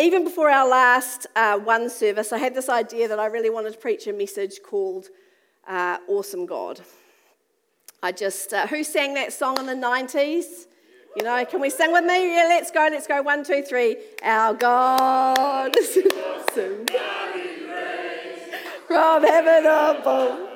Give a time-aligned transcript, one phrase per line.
[0.00, 3.72] even before our last uh, one service, I had this idea that I really wanted
[3.72, 5.08] to preach a message called
[5.66, 6.80] uh, Awesome God.
[8.02, 10.66] I just, uh, who sang that song in the 90s?
[11.16, 12.34] You know, can we sing with me?
[12.34, 13.22] Yeah, let's go, let's go.
[13.22, 13.96] One, two, three.
[14.22, 16.86] Our God is awesome.
[18.86, 20.53] From heaven above.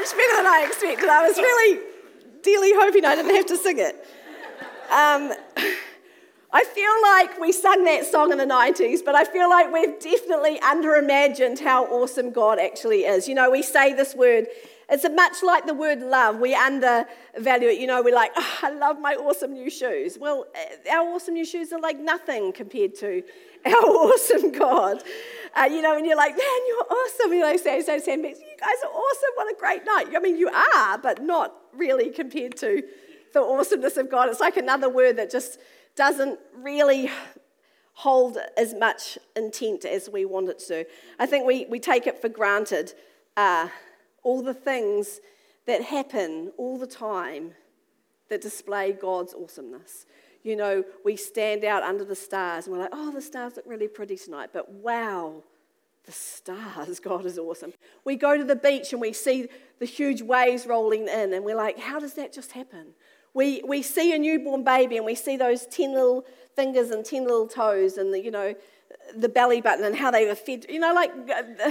[0.00, 1.08] Much better than I expected.
[1.08, 1.80] I was really
[2.42, 3.96] dearly hoping I didn't have to sing it.
[4.90, 5.32] Um,
[6.52, 10.00] I feel like we sung that song in the 90s, but I feel like we've
[10.00, 13.28] definitely underimagined how awesome God actually is.
[13.28, 14.46] You know, we say this word,
[14.90, 16.38] it's much like the word love.
[16.38, 17.78] We undervalue it.
[17.78, 20.18] You know, we're like, oh, I love my awesome new shoes.
[20.18, 23.22] Well, eh, our awesome new shoes are like nothing compared to
[23.66, 25.02] our awesome God.
[25.54, 27.32] Uh, you know, and you're like, man, you're awesome.
[27.32, 29.30] You know, say, say, say, you guys are awesome.
[29.36, 30.08] What a great night.
[30.14, 32.82] I mean, you are, but not really compared to
[33.32, 34.28] the awesomeness of God.
[34.28, 35.60] It's like another word that just
[35.94, 37.10] doesn't really
[37.92, 40.86] hold as much intent as we want it to.
[41.18, 42.94] I think we, we take it for granted.
[43.36, 43.68] Uh,
[44.22, 45.20] all the things
[45.66, 47.52] that happen all the time
[48.28, 50.06] that display God's awesomeness
[50.42, 53.66] you know, we stand out under the stars and we're like, oh, the stars look
[53.66, 55.42] really pretty tonight, but wow,
[56.04, 57.72] the stars, God is awesome.
[58.04, 61.56] We go to the beach and we see the huge waves rolling in and we're
[61.56, 62.94] like, how does that just happen?
[63.34, 66.24] We, we see a newborn baby and we see those 10 little
[66.56, 68.54] fingers and 10 little toes and, the, you know,
[69.14, 70.66] the belly button and how they were fed.
[70.68, 71.70] You know, like, uh,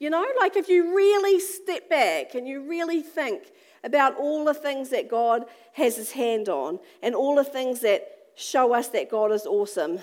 [0.00, 3.52] you know, like if you really step back and you really think
[3.84, 8.08] about all the things that God has his hand on and all the things that
[8.34, 10.00] show us that God is awesome.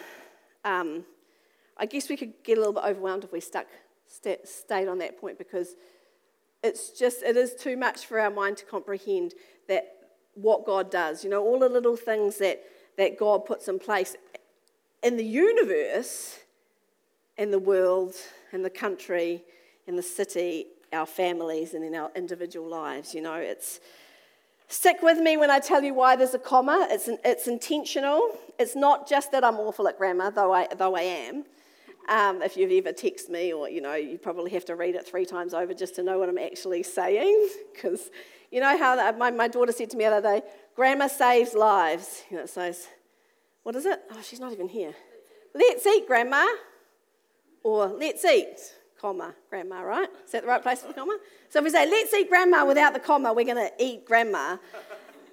[0.64, 1.04] Um,
[1.78, 3.66] I guess we could get a little bit overwhelmed if we stuck
[4.06, 5.76] st- stayed on that point because
[6.64, 9.34] it's just it is too much for our mind to comprehend
[9.68, 9.96] that
[10.36, 11.24] what God does.
[11.24, 12.64] You know, all the little things that
[12.98, 14.16] that God puts in place
[15.02, 16.40] in the universe,
[17.38, 18.16] in the world,
[18.52, 19.44] in the country,
[19.88, 23.16] in the city, our families and in our individual lives.
[23.16, 23.80] You know, it's
[24.68, 26.88] stick with me when I tell you why there's a comma.
[26.92, 28.38] It's, it's intentional.
[28.60, 31.46] It's not just that I'm awful at grammar, though I, though I am.
[32.10, 35.06] Um, if you've ever texted me, or you know, you probably have to read it
[35.06, 37.50] three times over just to know what I'm actually saying.
[37.74, 38.10] Because
[38.52, 41.54] you know how that, my, my daughter said to me the other day, grammar saves
[41.54, 42.24] lives.
[42.32, 42.88] You know, it says,
[43.62, 44.00] what is it?
[44.12, 44.96] Oh, she's not even here.
[45.54, 46.48] Let's eat, grandma.
[47.62, 48.58] Or let's eat
[49.00, 50.10] comma, grandma, right?
[50.26, 51.18] Is that the right place for the comma?
[51.50, 54.58] So if we say, let's eat grandma without the comma, we're going to eat grandma.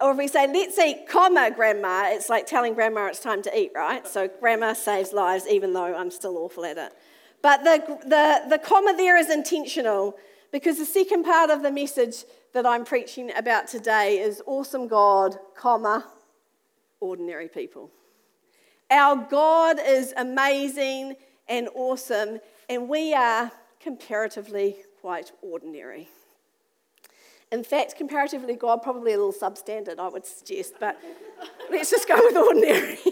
[0.00, 3.58] Or if we say, let's eat comma grandma, it's like telling grandma it's time to
[3.58, 4.06] eat, right?
[4.06, 6.92] So grandma saves lives, even though I'm still awful at it.
[7.42, 10.16] But the, the, the comma there is intentional
[10.50, 15.36] because the second part of the message that I'm preaching about today is awesome God,
[15.56, 16.06] comma,
[17.00, 17.90] ordinary people.
[18.90, 21.16] Our God is amazing
[21.48, 26.08] and awesome, and we are comparatively quite ordinary.
[27.52, 30.98] In fact, comparatively, God probably a little substandard, I would suggest, but
[31.70, 32.98] let's just go with ordinary.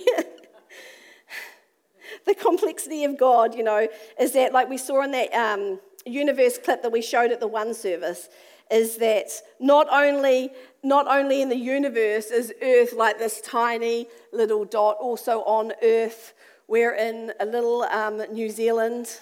[2.26, 3.86] the complexity of God, you know,
[4.18, 7.46] is that, like we saw in that um, universe clip that we showed at the
[7.46, 8.28] one service,
[8.70, 9.30] is that
[9.60, 10.50] not only,
[10.82, 16.32] not only in the universe is Earth like this tiny little dot, also on Earth
[16.68, 19.18] we're in a little um, New Zealand,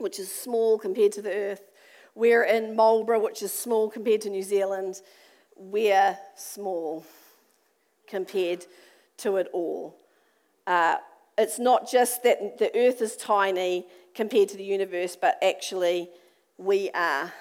[0.00, 1.70] which is small compared to the earth.
[2.14, 5.00] We're in Marlborough, which is small compared to New Zealand.
[5.56, 7.04] We're small
[8.06, 8.66] compared
[9.18, 9.96] to it all.
[10.66, 10.96] Uh,
[11.38, 16.10] it's not just that the earth is tiny compared to the universe, but actually
[16.58, 17.32] we are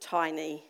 [0.00, 0.64] tiny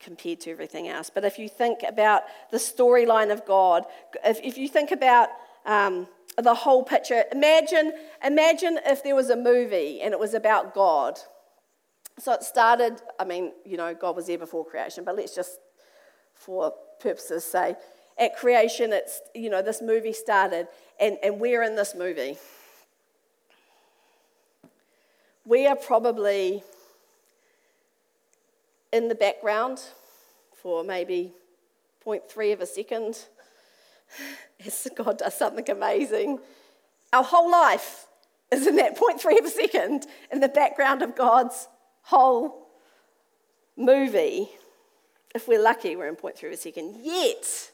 [0.00, 1.10] compared to everything else.
[1.12, 3.84] But if you think about the storyline of God,
[4.24, 5.30] if, if you think about
[5.66, 6.06] um,
[6.38, 7.24] the whole picture.
[7.32, 7.92] Imagine,
[8.24, 11.18] imagine if there was a movie and it was about God.
[12.18, 15.58] So it started, I mean, you know, God was there before creation, but let's just,
[16.34, 17.76] for purposes, say,
[18.18, 20.68] at creation, it's, you know, this movie started,
[20.98, 22.38] and, and we're in this movie.
[25.44, 26.62] We are probably
[28.92, 29.82] in the background
[30.54, 31.32] for maybe
[32.06, 33.26] 0.3 of a second
[34.66, 36.38] as God does something amazing.
[37.12, 38.06] Our whole life
[38.52, 41.68] is in that 0.3 of a second in the background of God's
[42.02, 42.68] whole
[43.76, 44.48] movie.
[45.34, 46.96] If we're lucky, we're in 0.3 of a second.
[47.02, 47.70] Yet,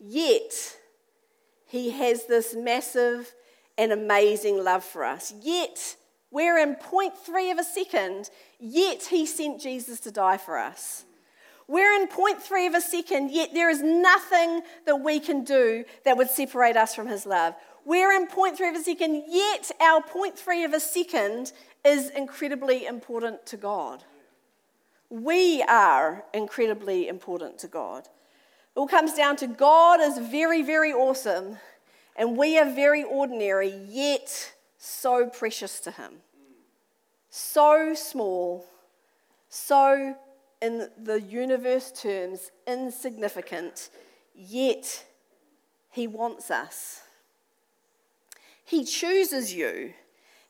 [0.00, 0.76] yet,
[1.66, 3.34] He has this massive
[3.78, 5.32] and amazing love for us.
[5.42, 5.96] Yet,
[6.30, 11.04] We're in 0.3 of a second, yet he sent Jesus to die for us.
[11.68, 16.16] We're in 0.3 of a second, yet there is nothing that we can do that
[16.16, 17.54] would separate us from his love.
[17.84, 21.52] We're in 0.3 of a second, yet our 0.3 of a second
[21.84, 24.04] is incredibly important to God.
[25.10, 28.04] We are incredibly important to God.
[28.04, 31.58] It all comes down to God is very, very awesome,
[32.16, 36.14] and we are very ordinary, yet so precious to Him.
[37.30, 38.66] So small,
[39.48, 40.16] so,
[40.62, 43.90] in the universe terms, insignificant,
[44.34, 45.04] yet
[45.90, 47.02] He wants us.
[48.64, 49.92] He chooses you.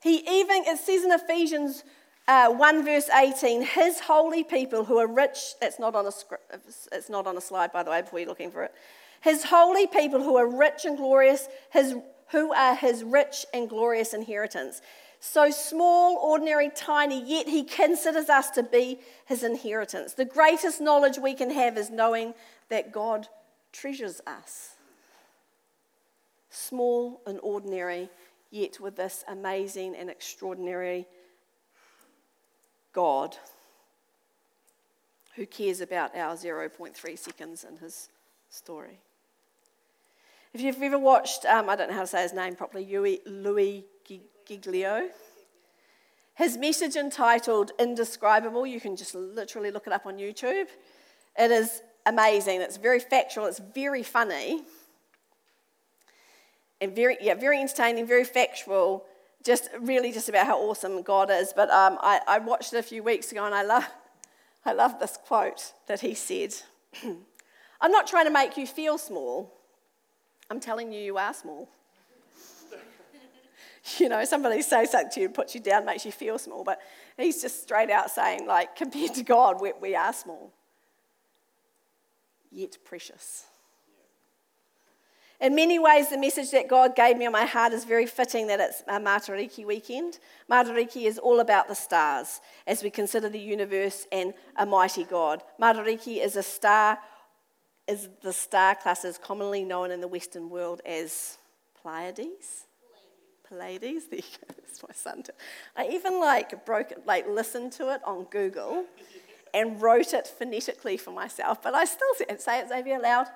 [0.01, 1.83] He even, it says in Ephesians
[2.27, 6.11] uh, 1 verse 18, his holy people who are rich, that's not on a
[6.91, 8.73] it's not on a slide by the way before you're looking for it.
[9.21, 11.95] His holy people who are rich and glorious, his,
[12.31, 14.81] who are his rich and glorious inheritance.
[15.19, 20.13] So small, ordinary, tiny, yet he considers us to be his inheritance.
[20.13, 22.33] The greatest knowledge we can have is knowing
[22.69, 23.27] that God
[23.71, 24.75] treasures us.
[26.49, 28.09] Small and ordinary,
[28.51, 31.07] yet with this amazing and extraordinary
[32.93, 33.37] God
[35.35, 38.09] who cares about our 0.3 seconds in his
[38.49, 38.99] story.
[40.53, 43.85] If you've ever watched, um, I don't know how to say his name properly, Louie
[44.45, 45.09] Giglio,
[46.35, 50.67] his message entitled Indescribable, you can just literally look it up on YouTube.
[51.37, 52.61] It is amazing.
[52.61, 54.63] It's very factual, it's very funny,
[56.79, 59.05] and very, yeah, very entertaining, very factual
[59.47, 61.53] just really just about how awesome God is.
[61.55, 63.85] But um, I, I watched it a few weeks ago and I love,
[64.65, 66.53] I love this quote that he said
[67.81, 69.53] I'm not trying to make you feel small,
[70.49, 71.69] I'm telling you you are small.
[73.97, 76.79] you know, somebody says something to you, puts you down, makes you feel small, but
[77.17, 80.51] he's just straight out saying, like, compared to God, we, we are small,
[82.51, 83.45] yet precious.
[85.39, 88.47] In many ways, the message that God gave me on my heart is very fitting
[88.47, 90.17] that it's a Matariki weekend.
[90.49, 95.43] Matariki is all about the stars as we consider the universe and a mighty God.
[95.61, 96.97] Matariki is a star,
[97.87, 101.37] is the star class is commonly known in the Western world as
[101.79, 102.66] Pleiades.
[103.47, 104.05] Pleiades.
[104.09, 104.53] There you go.
[104.61, 105.23] That's my son.
[105.23, 105.31] Too.
[105.75, 108.85] I even like broke like listened to it on Google
[109.53, 113.27] and wrote it phonetically for myself, but I still say it, say it Xavier loud.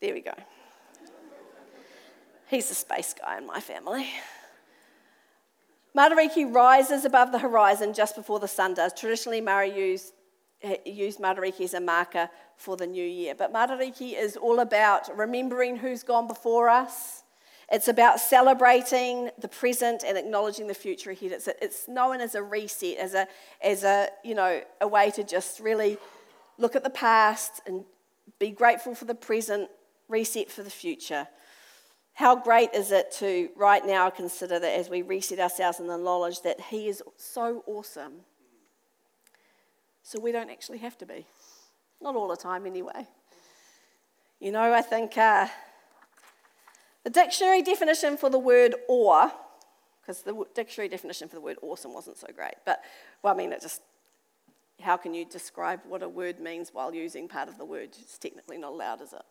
[0.00, 0.34] There we go.
[2.48, 4.08] He's the space guy in my family.
[5.96, 8.92] Matariki rises above the horizon just before the sun does.
[8.92, 10.12] Traditionally, Maori used,
[10.84, 13.34] used Matariki as a marker for the new year.
[13.34, 17.23] But Matariki is all about remembering who's gone before us.
[17.72, 21.32] It's about celebrating the present and acknowledging the future ahead.
[21.32, 23.26] It's, it's known as a reset, as a,
[23.62, 25.96] as a, you know, a way to just really
[26.58, 27.84] look at the past and
[28.38, 29.70] be grateful for the present,
[30.08, 31.26] reset for the future.
[32.12, 35.96] How great is it to right now consider that as we reset ourselves in the
[35.96, 38.20] knowledge that He is so awesome.
[40.02, 41.26] So we don't actually have to be.
[42.00, 43.08] Not all the time, anyway.
[44.38, 45.48] You know, I think uh,
[47.04, 49.30] the dictionary definition for the word awe,
[50.00, 52.82] because the dictionary definition for the word awesome wasn't so great, but,
[53.22, 53.82] well, I mean, it just,
[54.80, 57.90] how can you describe what a word means while using part of the word?
[58.00, 59.22] It's technically not allowed, is it?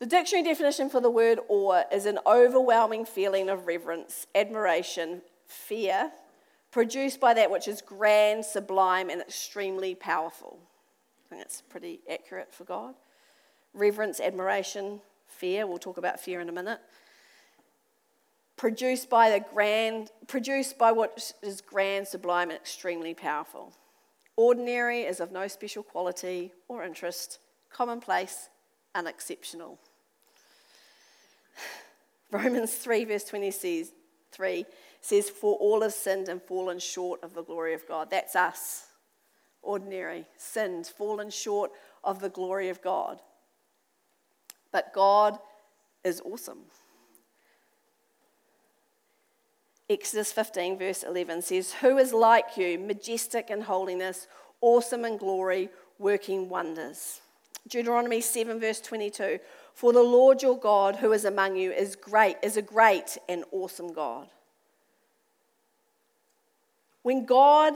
[0.00, 6.12] The dictionary definition for the word awe is an overwhelming feeling of reverence, admiration, fear,
[6.70, 10.58] produced by that which is grand, sublime, and extremely powerful.
[11.26, 12.94] I think that's pretty accurate for God.
[13.74, 15.66] Reverence, admiration, fear.
[15.66, 16.80] We'll talk about fear in a minute.
[18.56, 23.72] Produced by the grand, produced by what is grand, sublime, and extremely powerful.
[24.36, 27.38] Ordinary is of no special quality or interest,
[27.70, 28.48] commonplace,
[28.94, 29.78] unexceptional.
[32.30, 34.66] Romans 3, verse 23
[35.00, 38.10] says, For all have sinned and fallen short of the glory of God.
[38.10, 38.86] That's us.
[39.62, 41.72] Ordinary, sinned, fallen short
[42.04, 43.20] of the glory of God.
[44.72, 45.38] But God
[46.04, 46.64] is awesome.
[49.90, 54.28] Exodus 15, verse 11 says, Who is like you, majestic in holiness,
[54.60, 57.22] awesome in glory, working wonders?
[57.66, 59.38] Deuteronomy 7, verse 22
[59.72, 63.44] For the Lord your God, who is among you, is great, is a great and
[63.50, 64.28] awesome God.
[67.02, 67.74] When God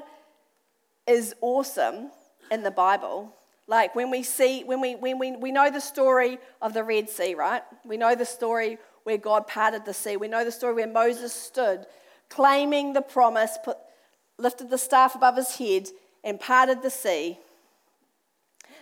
[1.06, 2.10] is awesome
[2.50, 3.34] in the Bible,
[3.72, 7.08] like when we see, when we, when we, we know the story of the Red
[7.08, 7.62] Sea, right?
[7.86, 10.18] We know the story where God parted the sea.
[10.18, 11.86] We know the story where Moses stood
[12.28, 13.78] claiming the promise, put,
[14.36, 15.88] lifted the staff above his head,
[16.22, 17.38] and parted the sea,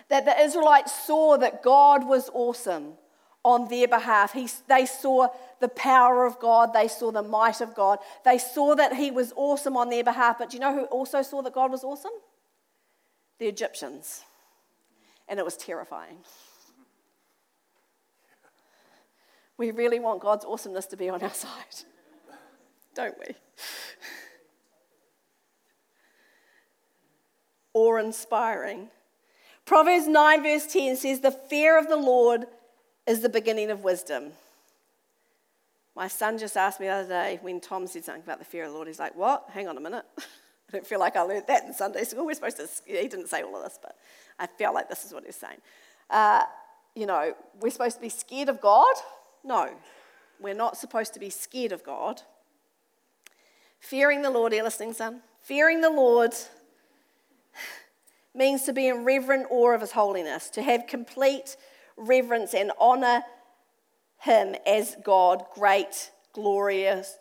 [0.09, 2.95] that the Israelites saw that God was awesome
[3.45, 4.33] on their behalf.
[4.33, 5.29] He, they saw
[5.61, 9.31] the power of God, they saw the might of God, they saw that He was
[9.37, 10.37] awesome on their behalf.
[10.37, 12.11] But do you know who also saw that God was awesome?
[13.39, 14.25] The Egyptians.
[15.31, 16.17] And it was terrifying.
[19.57, 21.85] We really want God's awesomeness to be on our side,
[22.93, 23.33] don't we?
[27.73, 28.89] Awe inspiring.
[29.65, 32.45] Proverbs 9, verse 10 says, The fear of the Lord
[33.07, 34.31] is the beginning of wisdom.
[35.95, 38.65] My son just asked me the other day when Tom said something about the fear
[38.65, 38.89] of the Lord.
[38.89, 39.45] He's like, What?
[39.53, 40.05] Hang on a minute.
[40.71, 42.25] I don't feel like I learned that in Sunday school.
[42.25, 43.97] We're supposed to, he didn't say all of this, but
[44.39, 45.57] I felt like this is what he's saying.
[46.09, 46.43] Uh,
[46.95, 48.93] you know, we're supposed to be scared of God?
[49.43, 49.69] No,
[50.39, 52.21] we're not supposed to be scared of God.
[53.79, 55.21] Fearing the Lord, are listening, son?
[55.41, 56.33] Fearing the Lord
[58.33, 61.57] means to be in reverent awe of his holiness, to have complete
[61.97, 63.23] reverence and honor
[64.19, 67.17] him as God, great, glorious,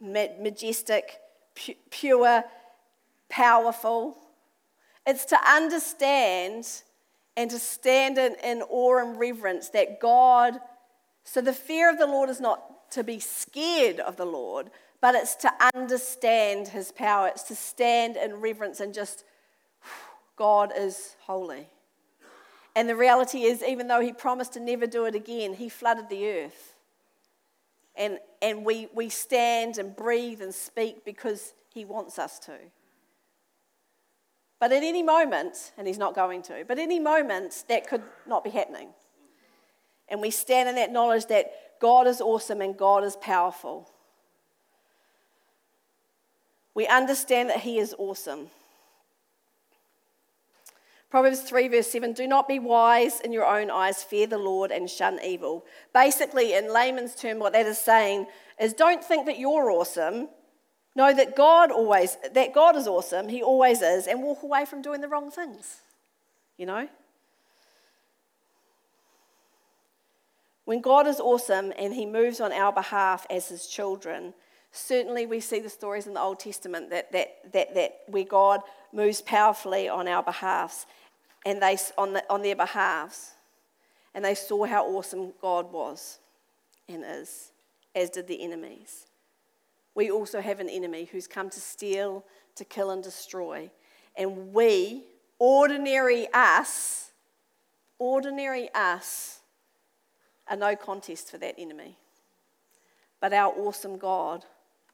[0.00, 1.18] majestic,
[1.90, 2.44] pure,
[3.28, 4.16] powerful.
[5.06, 6.66] It's to understand
[7.36, 10.58] and to stand in, in awe and reverence that God,
[11.24, 15.14] so the fear of the Lord is not to be scared of the Lord, but
[15.14, 17.28] it's to understand his power.
[17.28, 19.24] It's to stand in reverence and just,
[20.36, 21.68] God is holy.
[22.74, 26.08] And the reality is, even though he promised to never do it again, he flooded
[26.08, 26.74] the earth.
[27.96, 32.52] And, and we, we stand and breathe and speak because he wants us to.
[34.58, 38.42] But at any moment, and he's not going to, but any moment, that could not
[38.42, 38.88] be happening.
[40.08, 43.90] And we stand in that knowledge that God is awesome and God is powerful.
[46.74, 48.50] We understand that he is awesome.
[51.10, 54.70] Proverbs 3, verse 7 Do not be wise in your own eyes, fear the Lord
[54.70, 55.64] and shun evil.
[55.94, 58.26] Basically, in layman's term, what that is saying
[58.60, 60.28] is don't think that you're awesome.
[60.96, 64.80] Know that God always, that God is awesome, He always is, and walk away from
[64.80, 65.82] doing the wrong things.
[66.56, 66.88] You know?
[70.64, 74.32] When God is awesome and He moves on our behalf as His children,
[74.72, 78.60] certainly we see the stories in the Old Testament that, that, that, that where God
[78.90, 80.86] moves powerfully on our behalfs
[81.44, 83.32] and they, on, the, on their behalves.
[84.14, 86.20] And they saw how awesome God was
[86.88, 87.52] and is,
[87.94, 89.04] as did the enemies.
[89.96, 92.22] We also have an enemy who's come to steal,
[92.54, 93.70] to kill, and destroy.
[94.14, 95.04] And we,
[95.38, 97.10] ordinary us,
[97.98, 99.40] ordinary us,
[100.48, 101.96] are no contest for that enemy.
[103.20, 104.44] But our awesome God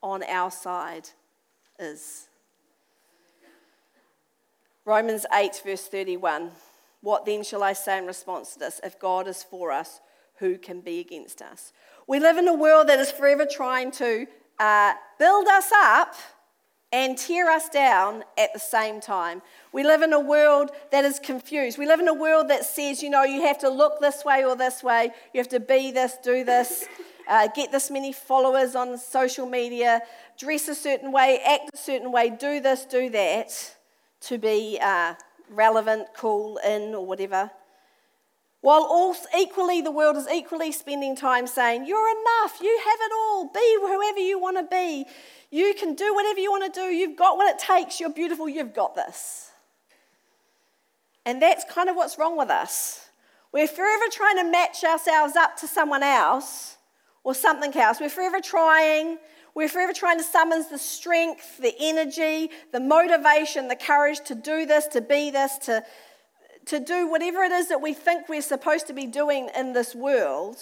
[0.03, 1.09] on our side
[1.81, 2.29] is.
[4.85, 6.53] Romans 8, verse 31.
[7.01, 8.81] What then shall I say in response to this?
[8.85, 10.01] If God is for us,
[10.37, 11.73] who can be against us?
[12.07, 14.27] We live in a world that is forever trying to
[14.63, 16.15] uh, build us up
[16.93, 19.43] and tear us down at the same time.
[19.73, 21.79] We live in a world that is confused.
[21.79, 24.45] We live in a world that says, you know, you have to look this way
[24.45, 26.87] or this way, you have to be this, do this,
[27.29, 30.01] uh, get this many followers on social media,
[30.39, 33.75] dress a certain way, act a certain way, do this, do that
[34.21, 35.15] to be uh,
[35.51, 37.51] relevant, cool, in, or whatever.
[38.63, 43.13] While all equally, the world is equally spending time saying, You're enough, you have it
[43.13, 45.05] all, be whoever you want to be,
[45.51, 48.49] you can do whatever you want to do, you've got what it takes, you're beautiful,
[48.49, 49.51] you've got this.
[51.27, 53.09] And that's kind of what's wrong with us.
[53.51, 56.77] We're forever trying to match ourselves up to someone else
[57.25, 58.01] or something else.
[58.01, 59.19] We're forever trying.
[59.55, 64.67] We're forever trying to summon the strength, the energy, the motivation, the courage to do
[64.67, 65.85] this, to be this, to,
[66.67, 69.95] to do whatever it is that we think we're supposed to be doing in this
[69.95, 70.57] world,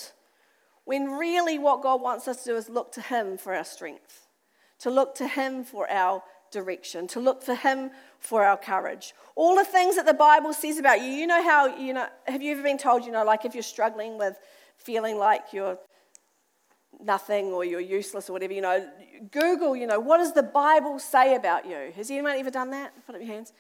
[0.84, 4.26] when really what God wants us to do is look to Him for our strength,
[4.80, 9.14] to look to Him for our direction, to look for Him for our courage.
[9.36, 12.42] All the things that the Bible says about you, you know how, you know, have
[12.42, 14.36] you ever been told, you know, like if you're struggling with
[14.76, 15.78] feeling like you're
[17.02, 18.86] nothing or you're useless or whatever, you know,
[19.30, 21.92] Google, you know, what does the Bible say about you?
[21.94, 22.92] Has anyone ever done that?
[23.06, 23.52] Put up your hands.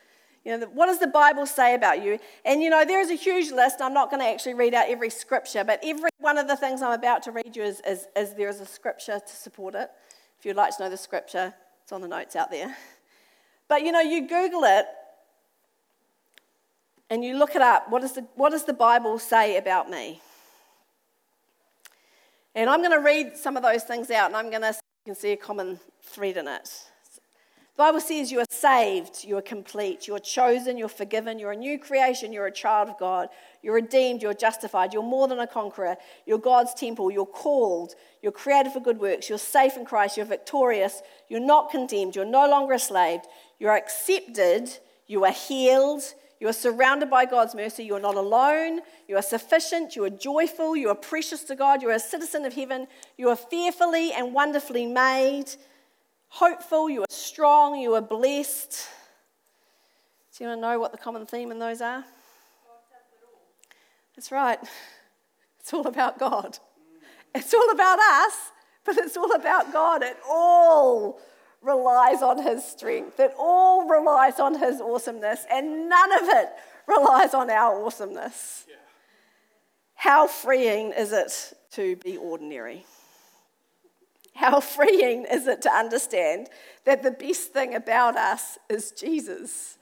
[0.44, 2.18] You know, what does the Bible say about you?
[2.44, 3.80] And you know, there is a huge list.
[3.80, 6.80] I'm not going to actually read out every scripture, but every one of the things
[6.80, 9.90] I'm about to read you is, is, is there is a scripture to support it.
[10.38, 12.74] If you'd like to know the scripture, it's on the notes out there.
[13.68, 14.86] But you know, you Google it
[17.10, 17.90] and you look it up.
[17.90, 20.20] What, is the, what does the Bible say about me?
[22.54, 24.68] And I'm going to read some of those things out and I'm going to
[25.06, 26.68] You can see a common thread in it.
[27.80, 31.56] Bible says you are saved, you are complete, you are chosen, you're forgiven, you're a
[31.56, 33.30] new creation, you're a child of God,
[33.62, 35.96] you're redeemed, you're justified, you're more than a conqueror,
[36.26, 40.26] you're God's temple, you're called, you're created for good works, you're safe in Christ, you're
[40.26, 43.20] victorious, you're not condemned, you're no longer a slave,
[43.58, 44.68] you're accepted,
[45.06, 46.02] you are healed,
[46.38, 50.10] you are surrounded by God's mercy, you are not alone, you are sufficient, you are
[50.10, 54.12] joyful, you are precious to God, you are a citizen of heaven, you are fearfully
[54.12, 55.46] and wonderfully made
[56.30, 58.88] hopeful, you are strong, you are blessed.
[60.36, 62.04] Do you want to know what the common theme in those are?
[64.16, 64.58] That's right.
[65.58, 66.58] It's all about God.
[67.34, 68.34] It's all about us,
[68.84, 70.02] but it's all about God.
[70.02, 71.20] It all
[71.62, 76.48] relies on His strength, it all relies on His awesomeness, and none of it
[76.86, 78.64] relies on our awesomeness.
[78.68, 78.76] Yeah.
[79.94, 82.86] How freeing is it to be ordinary?
[84.40, 86.48] How freeing is it to understand
[86.84, 89.76] that the best thing about us is Jesus?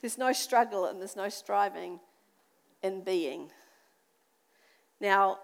[0.00, 2.00] There's no struggle and there's no striving
[2.82, 3.50] in being.
[4.98, 5.40] Now,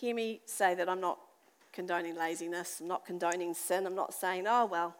[0.00, 1.18] hear me say that I'm not
[1.72, 4.96] condoning laziness, I'm not condoning sin, I'm not saying, oh, well,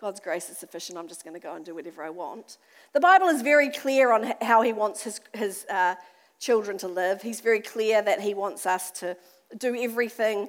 [0.00, 2.56] God's grace is sufficient, I'm just going to go and do whatever I want.
[2.94, 5.96] The Bible is very clear on how He wants His, his uh,
[6.40, 7.20] children to live.
[7.20, 9.14] He's very clear that He wants us to
[9.56, 10.48] do everything.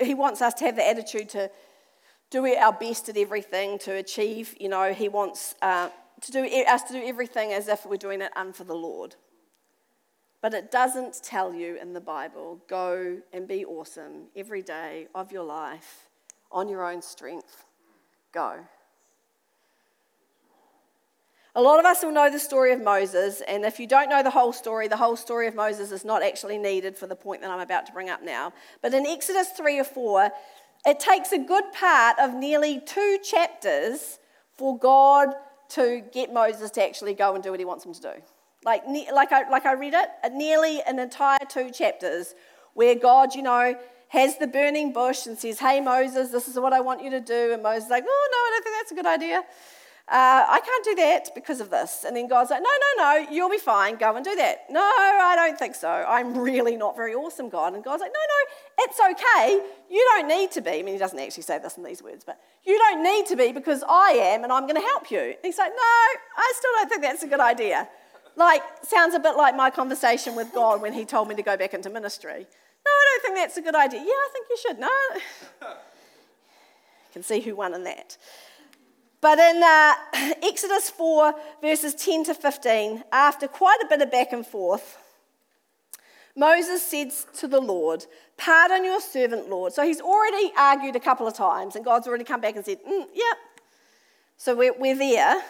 [0.00, 1.50] He wants us to have the attitude to
[2.30, 4.54] do our best at everything to achieve.
[4.58, 5.90] You know, he wants uh,
[6.20, 9.16] to do us to do everything as if we're doing it unto the Lord.
[10.42, 15.32] But it doesn't tell you in the Bible, go and be awesome every day of
[15.32, 16.08] your life
[16.52, 17.64] on your own strength.
[18.32, 18.60] Go.
[21.56, 24.22] A lot of us will know the story of Moses, and if you don't know
[24.22, 27.40] the whole story, the whole story of Moses is not actually needed for the point
[27.40, 28.52] that I'm about to bring up now.
[28.82, 30.30] But in Exodus 3 or 4,
[30.84, 34.18] it takes a good part of nearly two chapters
[34.52, 35.28] for God
[35.70, 38.22] to get Moses to actually go and do what he wants him to do.
[38.62, 42.34] Like, like, I, like I read it, nearly an entire two chapters
[42.74, 43.76] where God, you know,
[44.08, 47.20] has the burning bush and says, Hey, Moses, this is what I want you to
[47.20, 47.54] do.
[47.54, 49.42] And Moses is like, Oh, no, I don't think that's a good idea
[50.08, 52.04] uh, I can't do that because of this.
[52.06, 53.96] And then God's like, no, no, no, you'll be fine.
[53.96, 54.70] Go and do that.
[54.70, 55.88] No, I don't think so.
[55.88, 57.74] I'm really not very awesome, God.
[57.74, 59.66] And God's like, no, no, it's okay.
[59.90, 60.70] You don't need to be.
[60.70, 63.36] I mean, he doesn't actually say this in these words, but you don't need to
[63.36, 65.18] be because I am and I'm going to help you.
[65.18, 65.82] And he's like, no,
[66.36, 67.88] I still don't think that's a good idea.
[68.36, 71.56] Like, sounds a bit like my conversation with God when he told me to go
[71.56, 72.46] back into ministry.
[72.86, 74.00] No, I don't think that's a good idea.
[74.00, 74.78] Yeah, I think you should.
[74.78, 74.88] No.
[75.62, 78.16] you can see who won in that.
[79.20, 79.94] But in uh,
[80.42, 84.98] Exodus 4, verses 10 to 15, after quite a bit of back and forth,
[86.36, 88.04] Moses said to the Lord,
[88.36, 89.72] Pardon your servant, Lord.
[89.72, 92.78] So he's already argued a couple of times, and God's already come back and said,
[92.84, 93.36] mm, Yep.
[94.36, 95.42] So we're, we're there.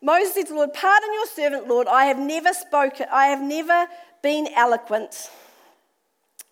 [0.00, 1.88] Moses said to the Lord, Pardon your servant, Lord.
[1.88, 3.88] I have never spoken, I have never
[4.22, 5.30] been eloquent,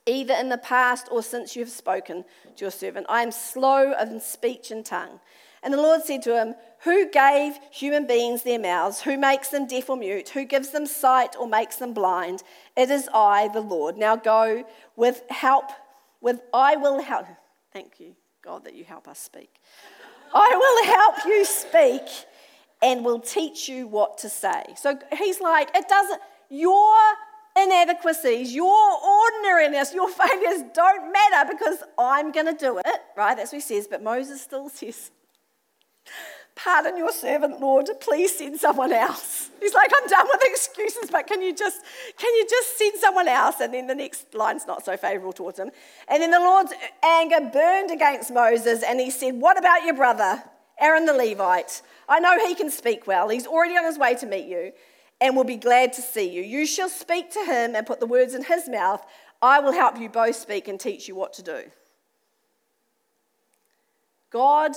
[0.05, 2.25] either in the past or since you have spoken
[2.57, 3.07] to your servant.
[3.09, 5.21] I am slow in speech and tongue.
[5.62, 9.03] And the Lord said to him, Who gave human beings their mouths?
[9.03, 10.31] Who makes them deaf or mute?
[10.31, 12.42] Who gives them sight or makes them blind?
[12.77, 13.96] It is I, the Lord.
[13.96, 14.64] Now go
[14.96, 15.70] with help,
[16.20, 17.27] with I will help.
[17.72, 19.55] Thank you, God, that you help us speak.
[20.35, 22.27] I will help you speak
[22.83, 24.64] and will teach you what to say.
[24.77, 26.20] So he's like, it doesn't,
[26.51, 26.96] your
[27.57, 33.37] inadequacies, your ordinariness, your failures don't matter because I'm going to do it, right?
[33.37, 33.87] That's what he says.
[33.87, 35.11] But Moses still says,
[36.55, 37.88] Pardon your servant, Lord.
[38.01, 39.51] Please send someone else.
[39.59, 41.81] He's like, I'm done with excuses, but can you just
[42.19, 43.57] can you just send someone else?
[43.61, 45.71] And then the next line's not so favorable towards him.
[46.09, 50.43] And then the Lord's anger burned against Moses, and he said, What about your brother,
[50.79, 51.83] Aaron the Levite?
[52.09, 53.29] I know he can speak well.
[53.31, 54.73] He's already on his way to meet you
[55.23, 56.43] and will be glad to see you.
[56.43, 59.07] You shall speak to him and put the words in his mouth.
[59.41, 61.62] I will help you both speak and teach you what to do.
[64.31, 64.73] God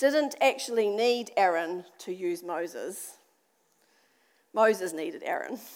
[0.00, 3.18] didn't actually need Aaron to use Moses.
[4.52, 5.58] Moses needed Aaron.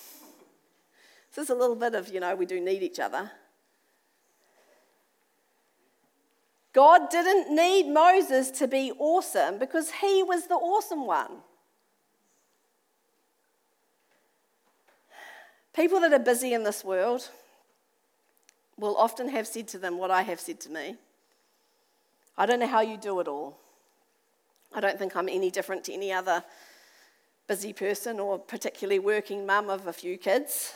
[1.30, 3.28] So there's a little bit of, you know, we do need each other.
[6.72, 11.38] God didn't need Moses to be awesome because he was the awesome one.
[15.74, 17.30] People that are busy in this world
[18.78, 20.94] will often have said to them what I have said to me.
[22.38, 23.58] I don't know how you do it all.
[24.74, 26.44] I don't think I'm any different to any other
[27.46, 30.74] busy person or particularly working mum of a few kids.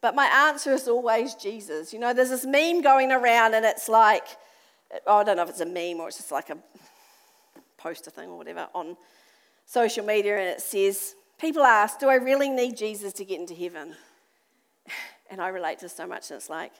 [0.00, 1.92] But my answer is always Jesus.
[1.92, 4.24] You know, there's this meme going around, and it's like,
[5.06, 6.58] oh, I don't know if it's a meme or it's just like a
[7.76, 8.96] poster thing or whatever on
[9.64, 13.54] social media, and it says, People ask, Do I really need Jesus to get into
[13.54, 13.94] heaven?
[15.28, 16.70] And I relate to so much, and it's like,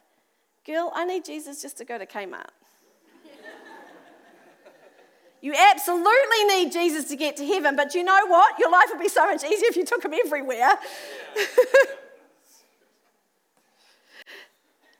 [0.64, 2.50] Girl, I need Jesus just to go to Kmart.
[5.40, 8.58] You absolutely need Jesus to get to heaven, but you know what?
[8.58, 10.70] Your life would be so much easier if you took him everywhere.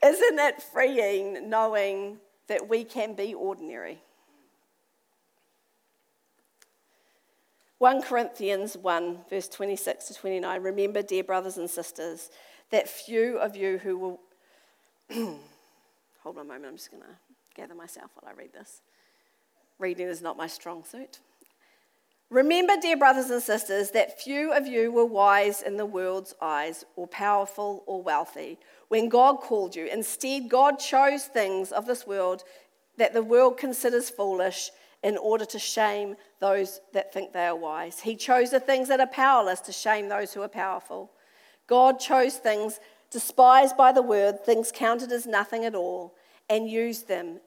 [0.03, 3.99] Isn't it freeing knowing that we can be ordinary?
[7.79, 10.61] 1 Corinthians 1, verse 26 to 29.
[10.61, 12.29] Remember, dear brothers and sisters,
[12.71, 14.19] that few of you who will.
[16.23, 17.09] Hold on a moment, I'm just going to
[17.55, 18.81] gather myself while I read this.
[19.79, 21.19] Reading is not my strong suit.
[22.29, 26.83] Remember, dear brothers and sisters, that few of you were wise in the world's eyes,
[26.95, 28.57] or powerful or wealthy,
[28.89, 29.85] when God called you.
[29.85, 32.43] Instead, God chose things of this world
[32.97, 34.71] that the world considers foolish
[35.03, 37.99] in order to shame those that think they are wise.
[38.01, 41.11] He chose the things that are powerless to shame those who are powerful.
[41.67, 46.15] God chose things despised by the world, things counted as nothing at all,
[46.49, 47.39] and used them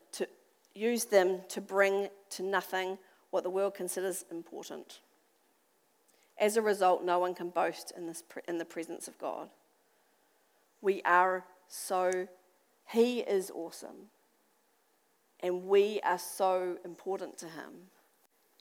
[0.75, 2.99] to, used them to bring to nothing
[3.31, 5.01] what the world considers important.
[6.39, 9.49] As a result, no one can boast in, this, in the presence of God.
[10.81, 12.29] We are so,
[12.89, 14.09] He is awesome.
[15.41, 17.89] And we are so important to Him.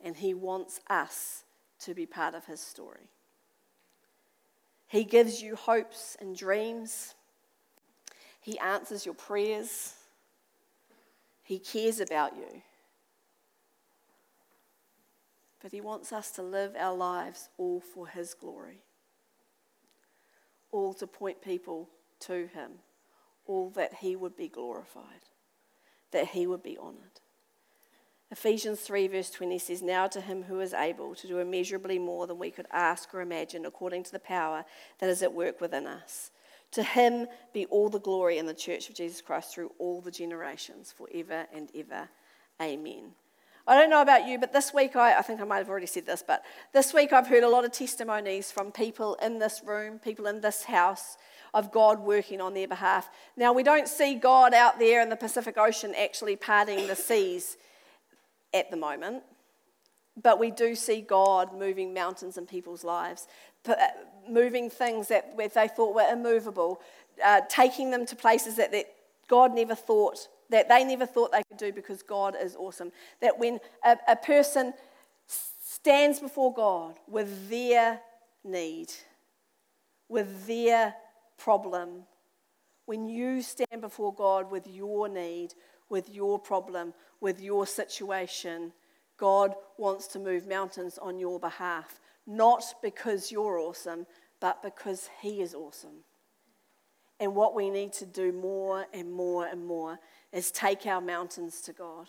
[0.03, 1.43] And He wants us
[1.79, 3.09] to be part of His story.
[4.87, 7.15] He gives you hopes and dreams.
[8.41, 9.93] He answers your prayers.
[11.49, 12.61] He cares about you.
[15.63, 18.83] But He wants us to live our lives all for His glory,
[20.71, 22.73] all to point people to Him,
[23.47, 25.25] all that He would be glorified,
[26.11, 27.19] that He would be honored.
[28.29, 32.27] Ephesians 3, verse 20 says, Now to him who is able to do immeasurably more
[32.27, 34.65] than we could ask or imagine, according to the power
[34.99, 36.29] that is at work within us.
[36.73, 40.11] To him be all the glory in the church of Jesus Christ through all the
[40.11, 42.09] generations, forever and ever.
[42.61, 43.13] Amen.
[43.67, 45.85] I don't know about you, but this week, I, I think I might have already
[45.85, 49.61] said this, but this week I've heard a lot of testimonies from people in this
[49.63, 51.17] room, people in this house,
[51.53, 53.09] of God working on their behalf.
[53.35, 57.57] Now, we don't see God out there in the Pacific Ocean actually parting the seas
[58.53, 59.23] at the moment,
[60.21, 63.27] but we do see God moving mountains in people's lives,
[63.67, 63.75] uh,
[64.27, 66.81] moving things that they thought were immovable,
[67.23, 68.73] uh, taking them to places that,
[69.27, 72.91] God never thought that they never thought they could do because God is awesome.
[73.21, 74.73] That when a, a person
[75.27, 78.01] stands before God with their
[78.43, 78.91] need,
[80.07, 80.95] with their
[81.37, 82.05] problem,
[82.85, 85.53] when you stand before God with your need,
[85.89, 88.73] with your problem, with your situation,
[89.19, 91.99] God wants to move mountains on your behalf.
[92.25, 94.07] Not because you're awesome,
[94.39, 96.03] but because He is awesome.
[97.19, 99.99] And what we need to do more and more and more
[100.31, 102.07] is take our mountains to God.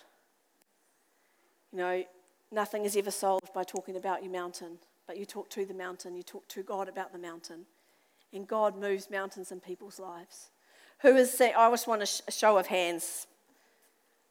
[1.72, 2.04] You know,
[2.52, 6.14] nothing is ever solved by talking about your mountain, but you talk to the mountain,
[6.14, 7.66] you talk to God about the mountain.
[8.32, 10.50] And God moves mountains in people's lives.
[11.00, 13.26] Who is saying, I just want a show of hands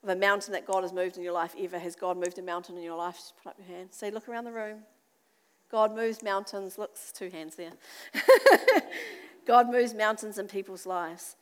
[0.04, 1.78] of a mountain that God has moved in your life ever.
[1.80, 3.16] Has God moved a mountain in your life?
[3.16, 3.90] Just put up your hand.
[3.92, 4.80] Say, look around the room.
[5.72, 6.78] God moves mountains.
[6.78, 7.72] Looks two hands there.
[9.46, 11.36] God moves mountains in people's lives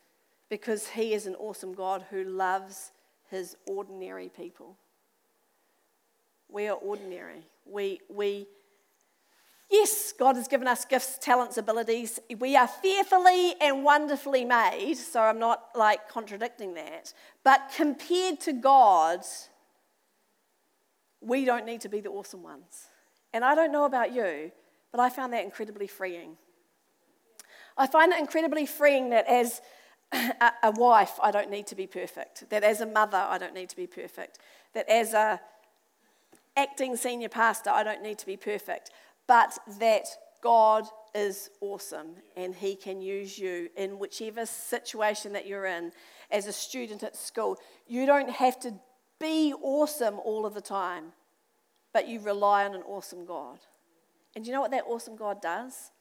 [0.50, 2.92] because He is an awesome God who loves
[3.30, 4.76] His ordinary people.
[6.50, 7.44] We are ordinary.
[7.66, 8.48] We, we,
[9.70, 12.20] yes, God has given us gifts, talents, abilities.
[12.40, 17.14] We are fearfully and wonderfully made, so I'm not like contradicting that.
[17.44, 19.22] But compared to God,
[21.22, 22.88] we don't need to be the awesome ones.
[23.34, 24.52] And I don't know about you,
[24.92, 26.38] but I found that incredibly freeing.
[27.78, 29.62] I find it incredibly freeing that as
[30.12, 32.50] a, wife, I don't need to be perfect.
[32.50, 34.40] That as a mother, I don't need to be perfect.
[34.74, 35.40] That as a
[36.56, 38.90] acting senior pastor, I don't need to be perfect.
[39.28, 40.08] But that
[40.42, 45.92] God is awesome and He can use you in whichever situation that you're in
[46.32, 47.58] as a student at school.
[47.88, 48.74] You don't have to
[49.20, 51.12] be awesome all of the time,
[51.94, 53.60] but you rely on an awesome God.
[54.36, 55.92] And you know what that awesome God does?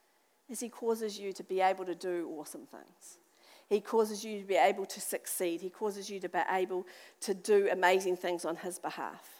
[0.48, 3.18] Is He causes you to be able to do awesome things.
[3.68, 5.60] He causes you to be able to succeed.
[5.60, 6.86] He causes you to be able
[7.22, 9.35] to do amazing things on his behalf.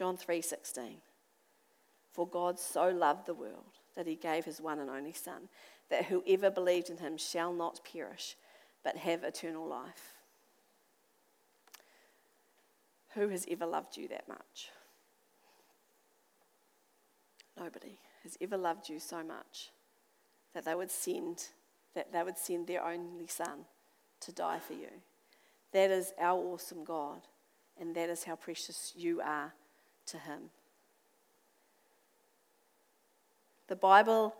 [0.00, 1.02] John 3:16
[2.10, 5.50] For God so loved the world that he gave his one and only Son,
[5.90, 8.34] that whoever believed in him shall not perish,
[8.82, 10.14] but have eternal life.
[13.10, 14.70] Who has ever loved you that much?
[17.58, 19.70] Nobody has ever loved you so much
[20.54, 21.48] that they would send
[21.92, 23.66] that they would send their only son
[24.20, 25.02] to die for you.
[25.72, 27.20] That is our awesome God,
[27.78, 29.52] and that is how precious you are
[30.10, 30.50] to him.
[33.68, 34.34] The Bible,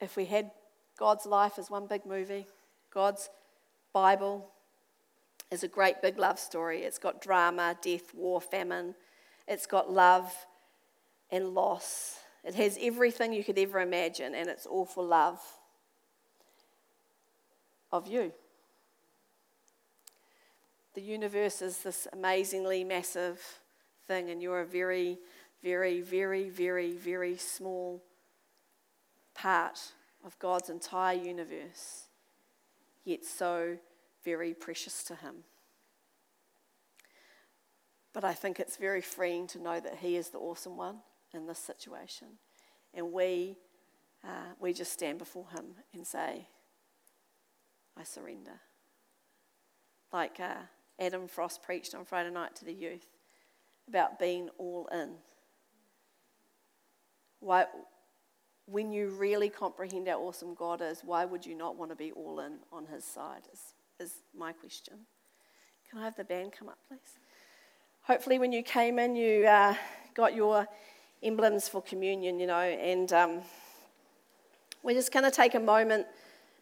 [0.00, 0.50] if we had
[0.98, 2.46] God's life as one big movie,
[2.92, 3.28] God's
[3.92, 4.50] Bible
[5.50, 6.82] is a great big love story.
[6.82, 8.94] It's got drama, death, war, famine.
[9.48, 10.32] It's got love
[11.30, 12.18] and loss.
[12.44, 15.40] It has everything you could ever imagine, and it's all for love
[17.90, 18.32] of you.
[20.94, 23.40] The universe is this amazingly massive
[24.06, 25.18] thing, and you're a very
[25.64, 28.04] very, very, very, very small
[29.34, 29.80] part
[30.22, 32.08] of God's entire universe,
[33.02, 33.78] yet so
[34.22, 35.36] very precious to Him.
[38.12, 40.98] But I think it's very freeing to know that He is the awesome one
[41.32, 42.28] in this situation.
[42.92, 43.56] And we,
[44.22, 46.46] uh, we just stand before Him and say,
[47.96, 48.60] I surrender.
[50.12, 50.66] Like uh,
[51.00, 53.13] Adam Frost preached on Friday night to the youth
[53.88, 55.10] about being all in.
[57.40, 57.66] Why,
[58.66, 62.12] when you really comprehend how awesome God is, why would you not want to be
[62.12, 63.42] all in on His side?
[63.52, 63.60] Is,
[64.00, 64.94] is my question.
[65.88, 67.18] Can I have the band come up, please?
[68.02, 69.74] Hopefully, when you came in, you uh,
[70.14, 70.66] got your
[71.22, 73.40] emblems for communion, you know, and um,
[74.82, 76.06] we're just going to take a moment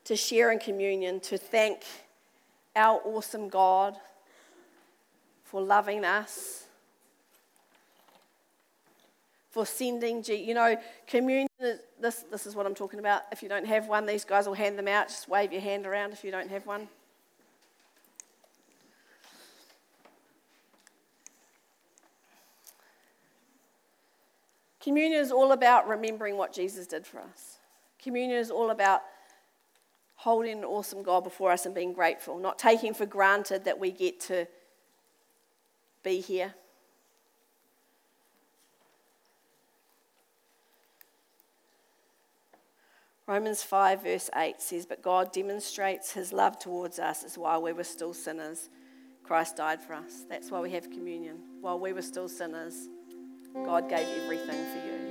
[0.05, 1.83] to share in communion to thank
[2.75, 3.97] our awesome God
[5.45, 6.62] for loving us
[9.53, 11.47] for sending, you know, communion,
[12.01, 13.23] this, this is what I'm talking about.
[13.31, 15.09] If you don't have one, these guys will hand them out.
[15.09, 16.89] Just wave your hand around if you don't have one.
[24.81, 27.59] Communion is all about remembering what Jesus did for us.
[28.03, 29.03] Communion is all about
[30.17, 33.91] holding an awesome God before us and being grateful, not taking for granted that we
[33.91, 34.49] get to
[36.03, 36.55] be here
[43.29, 47.73] Romans 5, verse 8 says, But God demonstrates his love towards us as while we
[47.73, 48.69] were still sinners,
[49.23, 50.25] Christ died for us.
[50.29, 51.39] That's why we have communion.
[51.61, 52.89] While we were still sinners,
[53.55, 55.02] God gave everything for you.